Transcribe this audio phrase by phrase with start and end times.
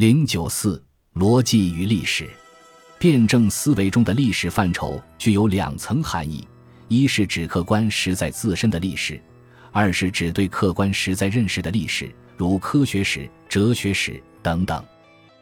[0.00, 0.82] 零九四
[1.14, 2.26] 逻辑与历史，
[2.98, 6.42] 辩证思维中的历史范畴具有两层含义：
[6.88, 9.20] 一是指客观实在自身的历史，
[9.70, 14.82] 二是指对客观实在认识的历史，如科学史、哲学史等等。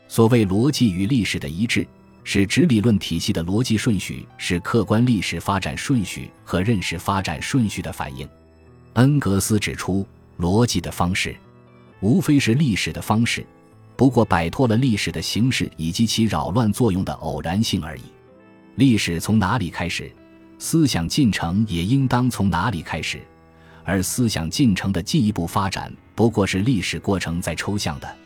[0.08, 1.86] 所谓逻辑与历史的一致，
[2.24, 8.28] 是指理论体系的逻辑顺序是客观历史发展顺序和认识发展顺序的反应。
[8.94, 10.04] 恩格斯指出，
[10.36, 11.36] 逻辑的方式，
[12.00, 13.46] 无非是历史的方式。
[13.98, 18.02] 不过，摆脱了历史的形式以及其扰乱作用的偶然性而已。
[18.76, 20.08] 历史从哪里开始，
[20.56, 23.20] 思想进程也应当从哪里开始。
[23.82, 28.16] 而思想进程的进一步发展，不过是历史过程在抽象的、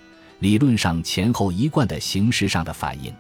[0.40, 3.10] 理论上前后一贯的形式上的反应。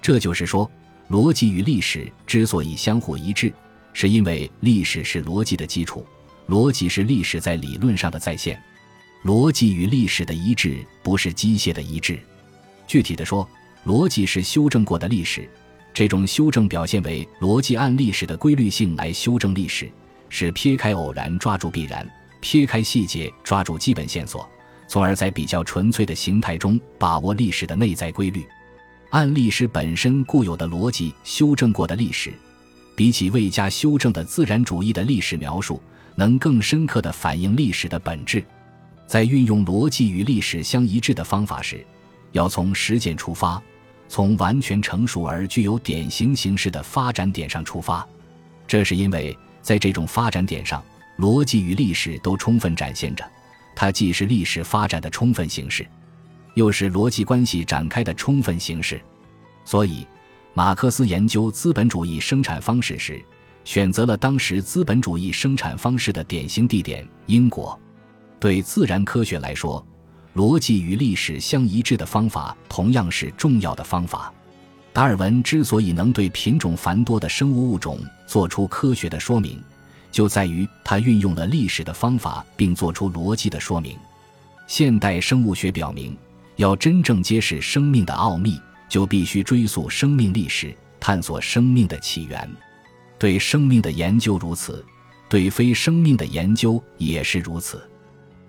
[0.00, 0.70] 这就是说，
[1.08, 3.52] 逻辑与历史之所以相互一致，
[3.92, 6.06] 是因为历史是逻辑的基础，
[6.46, 8.62] 逻辑是历史在理论上的再现。
[9.24, 12.18] 逻辑与历史的一致不是机械的一致，
[12.86, 13.46] 具体的说，
[13.84, 15.46] 逻辑是修正过的历史，
[15.92, 19.90] 这种修正表现为逻辑按历史的规律性来修正历史，
[20.30, 22.08] 是撇开偶然抓住必然，
[22.40, 24.48] 撇开细节抓住基本线索，
[24.88, 28.46] 从而在比较纯粹的形态中把握历史的内在规律。
[29.10, 32.32] 按历史本身固有的逻辑修正过的历史，
[32.96, 35.82] 比起未加修正的自然主义的历史描述，
[36.14, 38.42] 能更深刻地反映历史的本质。
[39.10, 41.84] 在运用逻辑与历史相一致的方法时，
[42.30, 43.60] 要从实践出发，
[44.06, 48.06] 从完全成熟而具有典型形式的发展点上出发。
[48.68, 50.80] 这是因为在这种发展点上，
[51.18, 53.28] 逻辑与历史都充分展现着，
[53.74, 55.84] 它既是历史发展的充分形式，
[56.54, 59.00] 又是逻辑关系展开的充分形式。
[59.64, 60.06] 所以，
[60.54, 63.20] 马克思研究资本主义生产方式时，
[63.64, 67.76] 选择了当时资本主义生产方式的典型地点——英国。
[68.40, 69.86] 对自然科学来说，
[70.34, 74.32] 逻辑与历史相一致的方法同样是重要的方法。
[74.92, 79.62] 达尔文之所以能对品种繁多的生物物种做出科学的说明，
[80.10, 83.96] 就在于他运用了历史的方法，并做出逻辑的说明。
[84.66, 86.16] 现代生物学表明，
[86.56, 88.58] 要真正揭示生命的奥秘，
[88.88, 92.50] 就必须追溯生命历史，探索生命的起源。
[93.18, 94.82] 对生命的研究如此，
[95.28, 97.86] 对非生命的研究也是如此。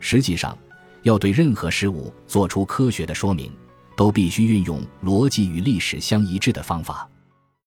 [0.01, 0.57] 实际上，
[1.03, 3.49] 要对任何事物做出科学的说明，
[3.95, 7.07] 都必须运用逻辑与历史相一致的方法。